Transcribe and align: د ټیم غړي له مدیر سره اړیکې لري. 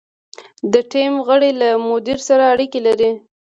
د 0.73 0.75
ټیم 0.91 1.13
غړي 1.27 1.51
له 1.61 1.69
مدیر 1.89 2.19
سره 2.27 2.43
اړیکې 2.53 2.79
لري. 2.87 3.11